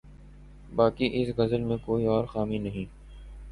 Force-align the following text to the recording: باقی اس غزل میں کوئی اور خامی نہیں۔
باقی 0.71 1.09
اس 1.13 1.29
غزل 1.37 1.61
میں 1.61 1.77
کوئی 1.85 2.05
اور 2.05 2.25
خامی 2.25 2.57
نہیں۔ 2.57 2.85